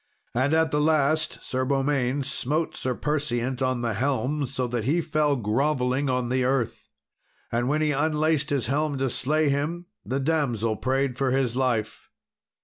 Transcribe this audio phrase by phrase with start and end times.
[0.33, 4.99] And at the last, Sir Beaumains smote Sir Perseant on the helm, so that he
[4.99, 6.89] fell grovelling on the earth.
[7.51, 12.09] And when he unlaced his helm to slay him, the damsel prayed for his life.